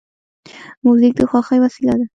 موزیک 0.85 1.13
د 1.19 1.21
خوښۍ 1.29 1.57
وسیله 1.61 1.93
ده. 1.99 2.05